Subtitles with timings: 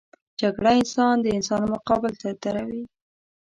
[0.41, 2.83] جګړه انسان د انسان مقابل ته دروي